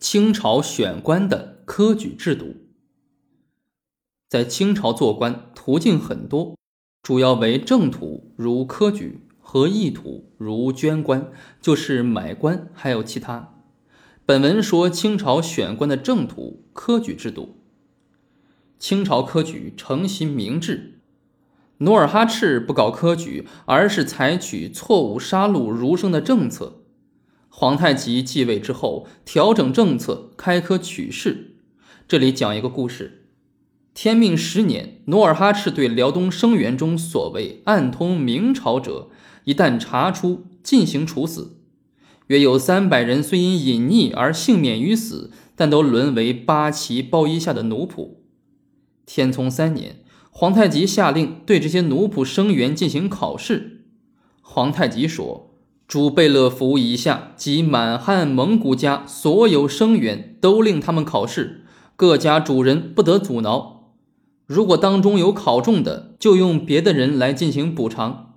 [0.00, 2.56] 清朝选官的科举制度。
[4.30, 6.56] 在清朝做官途径很多，
[7.02, 13.62] 主要为正途，如科举；和异途，如捐官，就是买官，还有其他。
[14.24, 17.58] 本文说清朝选官的正途科举制度。
[18.78, 21.02] 清朝科举承袭明制，
[21.78, 26.79] 努尔哈赤不搞科举，而是采取错误杀戮儒生的政策。
[27.52, 31.56] 皇太极继位之后，调整政策，开科取士。
[32.08, 33.26] 这里讲一个故事：
[33.92, 39.10] 天命十年，努尔哈赤对辽东生员中所谓暗通明朝者，
[39.44, 41.58] 一旦查出，进行处死。
[42.28, 48.18] 约有三百人，虽因隐匿而幸免于死，但都沦为八旗包衣下的奴仆。
[49.04, 49.96] 天聪三年，
[50.30, 53.86] 皇太极下令对这些奴仆生员进行考试。
[54.40, 55.49] 皇太极说
[55.90, 61.64] ：“诸贝勒府以下及满汉蒙古家所有生员，都令他们考试，
[61.96, 63.90] 各家主人不得阻挠。
[64.46, 68.34] 如果当中有考中的，就用别的人来进行补偿。”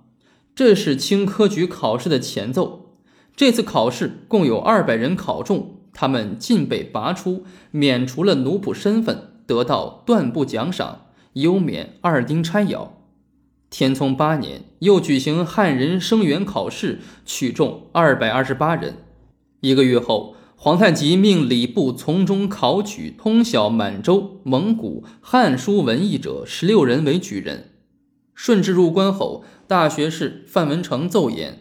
[0.56, 2.96] 这是清科举考试的前奏。
[3.36, 11.02] 这次考试共有二百人考中，他们尽被拔出，免除了奴仆身份，得到断部奖赏，
[11.34, 12.88] 优免二丁差徭。
[13.76, 18.98] 天聪八年，又举行汉人生员考试，取中二百二十八人。
[19.62, 27.72] 一个月后，皇太极命礼部从中考取通晓满洲、蒙古汉书文艺者十六人为举人。
[28.32, 31.58] 顺治入关后，大学士范文成奏言。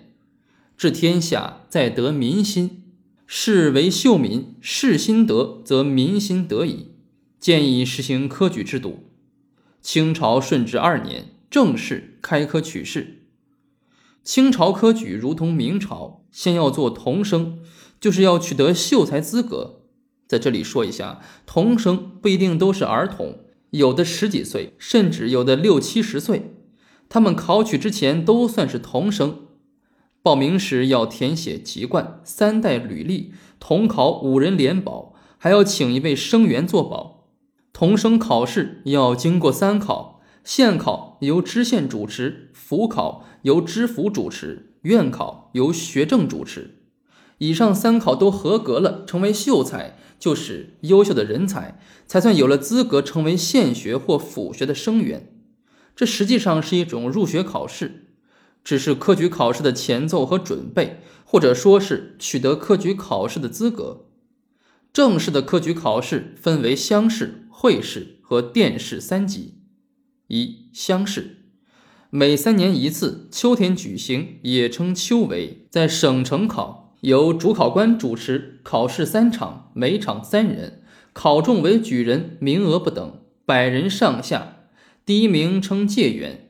[0.77, 2.83] 治天下在得民心，
[3.25, 6.91] 士为秀民，士心得，则民心得矣。
[7.39, 9.05] 建议实行科举制度。
[9.81, 13.27] 清朝顺治二年，正式开科取士。
[14.23, 17.59] 清朝科举如同明朝，先要做童生，
[17.99, 19.83] 就是要取得秀才资格。
[20.27, 26.55] 在这里说一下，童生不一定都是儿童，有的十几岁，甚至有的六七十岁，
[27.07, 29.41] 他们考取之前都算是童生。
[30.23, 37.27] 报名时要填写籍贯、三代履历，统考五人联保，还要请一位生员作保。
[37.71, 46.79] 童生考试要经过三考：县考由知县主持，府考由知府主持，院考由学政主持。
[47.39, 55.33] 以上三考都合格了，成为秀才，就是优秀的人才，才算有了资格成为县学或府学的生员。
[55.95, 58.07] 这实际上是一种入学考试。
[58.63, 64.05] 只是科举考试的前奏和准备，或者说是取得科举考试的资格。
[64.93, 69.62] 正式的科举考试分为乡试、会试和殿试三级。
[70.33, 71.37] 一、乡试，
[72.09, 80.81] 每三年一次，秋天举行，也称秋闱，在省城考，由主考官主持，考试三场，每场三人，
[81.13, 84.63] 考中为举人，名额不等，百人上下，
[85.05, 86.49] 第一名称解元。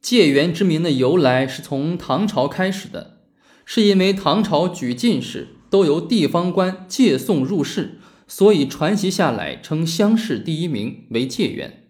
[0.00, 3.22] 解元之名的由来是从唐朝开始的，
[3.64, 11.80] 是因为唐朝举进士都由地方官借送入仕，所以传习下来称乡试第一名为解元。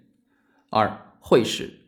[0.70, 1.78] 二会试，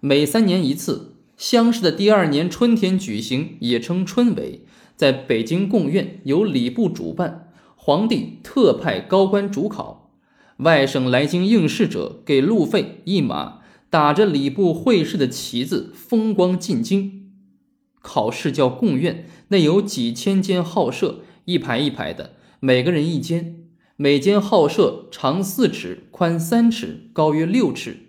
[0.00, 4.60] 每三年一次，乡试的第二年春天举行，也称春闱，
[4.96, 10.14] 在北京贡院由礼部主办，皇帝特派高官主考，
[10.56, 13.58] 外省来京应试者给路费一马。
[13.90, 17.30] 打着礼部会试的旗子，风光进京。
[18.00, 23.66] 考试叫贡院，内有几千间号舍，一排一排的，每个人一间。
[23.96, 28.05] 每间号舍长四尺，宽三尺，高约六尺。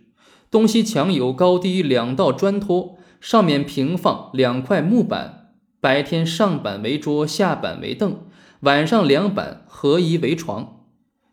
[0.50, 5.54] 东西墙有高低两道砖托，上面平放两块木板。
[5.80, 8.22] 白天上板为桌，下板为凳，
[8.62, 10.86] 晚上两板合一为床。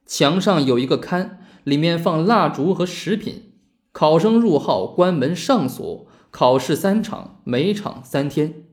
[0.04, 1.30] 墙上有一个龛，
[1.62, 3.52] 里面放蜡烛和食品。
[3.92, 6.06] 考生入号，关门上锁。
[6.30, 8.64] 考试三场，每场三天。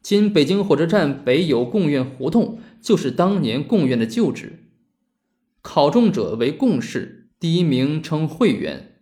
[0.00, 4.64] 今北京火车站北有贡院胡同，就是当年贡院的旧址。
[5.60, 8.93] 考中者为贡士，第一名称会员。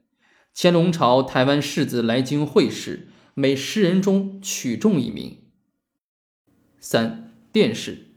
[0.55, 5.39] 乾隆朝台湾士子来京会试，每十人中取中一名。
[6.79, 8.09] 三殿试，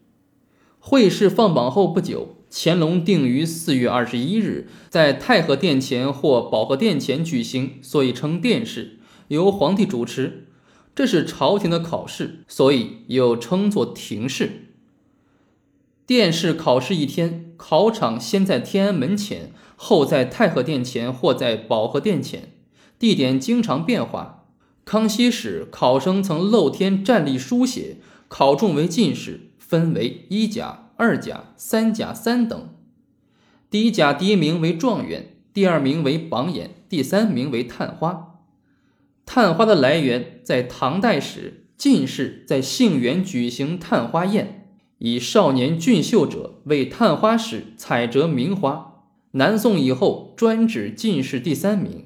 [0.80, 2.38] 会试放榜后不久。
[2.58, 10.48] 乾隆定于四月二十一日，在太和殿前或保和殿前举行，所以称殿试，由皇帝主持。
[10.94, 14.74] 这是朝廷的考试，所以又称作廷试。
[16.06, 22.54] 殿试考试一天，考场先在天安门前，后在太和殿前或在保和殿前，
[22.98, 24.46] 地点经常变化。
[24.84, 30.82] 康熙时，考生曾露天站立书写，考中为进士，分为一甲。
[30.98, 32.70] 二甲、三甲、三等，
[33.70, 38.40] 第一甲第一名为状元，第二名为榜眼，第三名为探花。
[39.26, 44.70] 探花的来源在唐代时，进士在杏园举行探花宴，
[45.00, 48.95] 以少年俊秀者为探花使采折名花。
[49.38, 52.06] 南宋以后，专指进士第三名。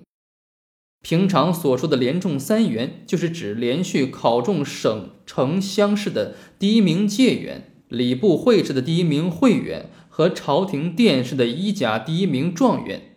[1.04, 13.16] 平常所说的连中三元，就是指连续考中省城乡试的第一名解元，礼部会试的第一名会员和朝廷殿试的一甲第一名状元。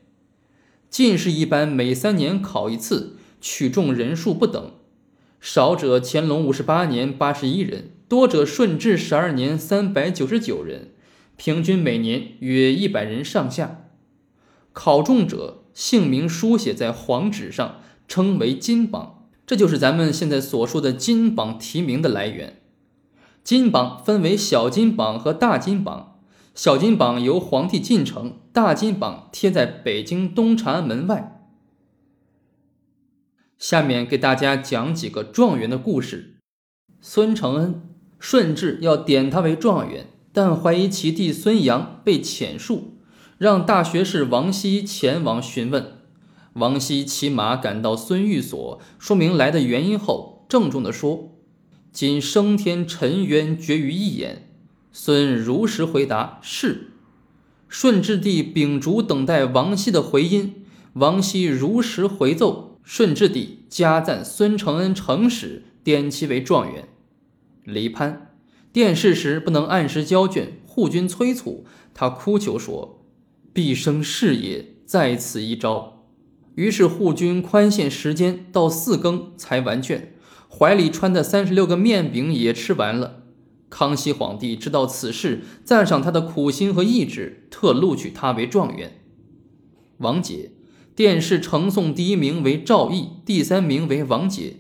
[0.91, 4.73] 进士一般每三年考一次，取中人数不等，
[5.41, 10.91] 少者乾隆五十八年八十一人，多者顺治十二年三百九十九人，
[11.38, 13.81] 平均每年约一百人上下。
[14.72, 15.58] 考中者。
[15.74, 22.60] 姓名书写在黄纸上，称为金榜，这就是咱们现在所说的金榜题名的来源。
[23.42, 26.20] 金榜分为小金榜和大金榜，
[26.54, 31.42] 小金榜由皇帝进呈，大金榜贴在北京东长安门外。
[33.58, 36.34] 下面给大家讲几个状元的故事。
[37.00, 37.82] 孙承恩，
[38.19, 42.92] 顺治要点他为状元，但怀疑其弟孙杨被遣戍。
[43.43, 45.94] 让大学士王熙前往询问，
[46.53, 51.33] 王熙骑马赶到孙寓所，说明来的原因后，郑重地说
[51.91, 54.49] ：“今升天沉冤决于一眼。”
[54.93, 56.93] 孙如实回答：“是。”
[57.67, 66.87] 顺治帝秉烛等待王熙的回音，王熙如实回奏，顺治帝加赞孙承恩诚实，点其为状元。
[67.65, 68.37] 李攀
[68.73, 73.00] 殿试时不能按时交卷，护军催促他，哭求说。
[73.54, 76.06] 毕生事业在此一朝，
[76.54, 80.14] 于是护军宽限时间到四更才完卷，
[80.49, 83.25] 怀里揣的三十六个面饼也吃完了。
[83.69, 89.02] 康熙皇帝知道此事，赞赏他的苦心和意志，特录取他为状元。
[89.98, 90.52] 王杰，
[90.96, 94.56] 殿试呈送第一名为赵毅，第三名为王杰。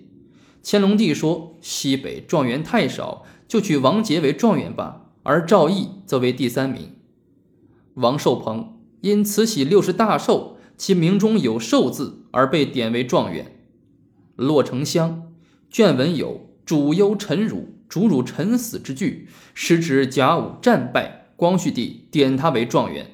[0.62, 6.90] 乾隆帝说：“西北状元太少，就取王杰为状元吧，而赵毅则为第三名。”
[7.96, 8.80] 王寿鹏。
[9.02, 13.58] 因慈禧六十大寿，其名中有“寿”字，而被点为状元。
[14.36, 15.32] 骆丞相
[15.68, 23.08] 卷文有“主忧臣辱，主辱臣死”之句，时指甲午战败，光绪帝点他为状元。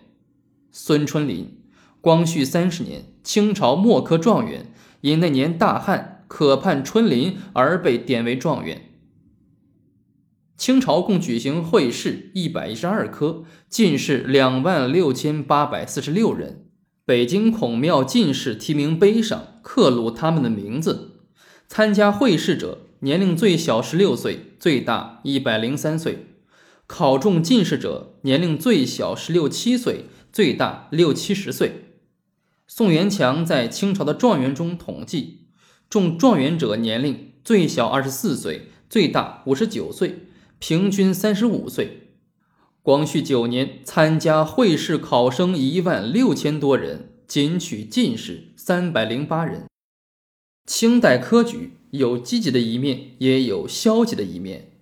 [0.71, 1.59] 孙春林，
[2.03, 4.67] 光绪三十年，清朝末科状元，
[5.01, 8.83] 因那年大旱，渴盼春林而被点为状元。
[10.59, 16.67] 清朝共举行会试一百一十二科，进士两万六千八百四十六人。
[17.05, 21.21] 北京孔庙进士提名碑上刻录他们的名字。
[21.69, 26.27] 参加会试者年龄最小十六岁，最大一百零三岁。
[26.89, 31.85] 考中进士者年龄最小十六七岁，最大六七十岁。
[32.67, 35.47] 宋元强在清朝的状元中统计，
[35.89, 40.25] 中状元者年龄最小二十四岁，最大五十九岁。
[40.59, 42.09] 平均三十五岁。
[42.83, 49.67] 光绪九年，参加会试考生一万六千多人，仅取进士三百零八人。
[50.67, 54.73] 清代科举有积极的一面，也有消极的一面。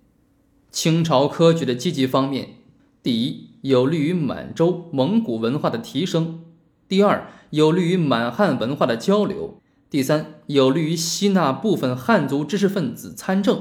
[0.71, 2.55] 清朝科举的积极方面，
[3.03, 6.39] 第一，有利于满洲、蒙古文化的提升；
[6.87, 13.57] 第二，有利于满汉文化的交流；第三，有利于吸纳部分汉族知识分子参政；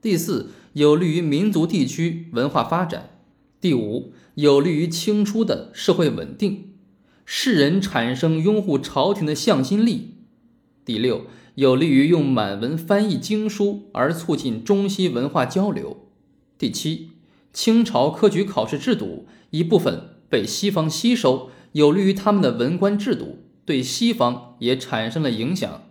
[0.00, 0.50] 第四。
[0.74, 3.10] 有利于民族地区文化发展。
[3.60, 6.74] 第五，有利于清初的社会稳定，
[7.24, 10.14] 世人产生拥护朝廷的向心力。
[10.84, 16.08] 第六，有利于用满文翻译经书而促进中西文化交流。
[16.56, 17.10] 第七，
[17.52, 25.82] 清朝科举考试制度一部分被西方吸收，有利于他们的文官制度，对西方也产生了影响。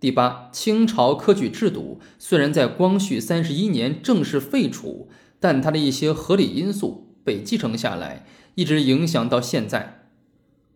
[0.00, 5.08] 第八，清朝科举制度虽然在光绪三十一年正式废除，
[5.40, 8.24] 但它的一些合理因素被继承下来，
[8.54, 10.06] 一直影响到现在。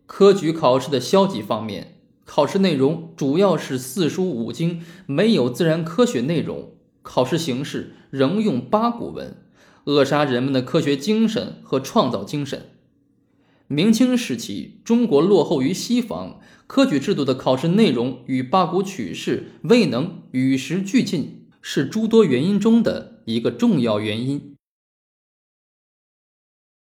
[0.05, 9.37] 科举考试的消极方面，考试内容主要是四书五经，没有自然科学内容；考试形式仍用八股文，
[9.85, 12.63] 扼杀人们的科学精神和创造精神。
[13.73, 24.52] 明清时期，中国落后于西方，科举制度的考试内容与八股取士未能与时俱进，是诸多原因中的一个重要原因。